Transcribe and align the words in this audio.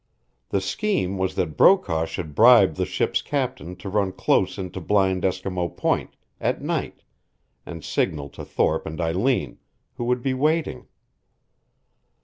The 0.49 0.61
scheme 0.61 1.19
was 1.19 1.35
that 1.35 1.55
Brokaw 1.55 2.05
should 2.05 2.33
bribe 2.33 2.73
the 2.73 2.87
ship's 2.87 3.21
captain 3.21 3.75
to 3.75 3.87
run 3.87 4.13
close 4.13 4.57
into 4.57 4.81
Blind 4.81 5.21
Eskimo 5.21 5.77
Point, 5.77 6.15
at 6.39 6.59
night, 6.59 7.03
and 7.67 7.83
signal 7.83 8.29
to 8.29 8.43
Thorpe 8.43 8.87
and 8.87 8.99
Eileen, 8.99 9.59
who 9.97 10.05
would 10.05 10.23
be 10.23 10.33
waiting. 10.33 10.87